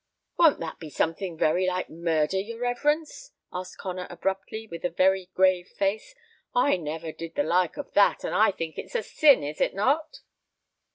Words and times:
"Won't 0.35 0.59
that 0.61 0.79
be 0.79 0.89
something 0.89 1.37
very 1.37 1.67
like 1.67 1.87
murder, 1.87 2.39
your 2.39 2.57
reverence?" 2.57 3.33
asked 3.53 3.77
Connor, 3.77 4.07
abruptly, 4.09 4.65
with 4.65 4.83
a 4.83 4.89
very 4.89 5.29
grave 5.35 5.67
face. 5.67 6.15
"I 6.55 6.75
never 6.77 7.11
did 7.11 7.35
the 7.35 7.43
like 7.43 7.77
of 7.77 7.93
that, 7.93 8.23
and 8.23 8.33
I 8.33 8.49
think 8.49 8.79
it's 8.79 8.95
a 8.95 9.03
sin, 9.03 9.43
is 9.43 9.61
it 9.61 9.75
not?" 9.75 10.21